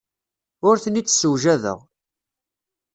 Ur 0.67 0.75
ten-id-ssewjadeɣ. 0.83 1.79